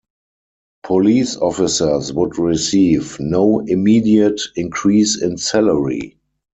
Police 0.81 1.35
officers 1.37 2.11
would 2.11 2.39
receive 2.39 3.17
no 3.19 3.59
immediate 3.59 4.41
increase 4.55 5.21
in 5.21 5.37
salary. 5.37 6.17